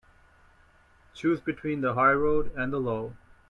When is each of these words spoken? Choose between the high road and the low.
Choose 1.13 1.39
between 1.41 1.81
the 1.81 1.93
high 1.93 2.13
road 2.13 2.51
and 2.55 2.73
the 2.73 2.79
low. 2.79 3.15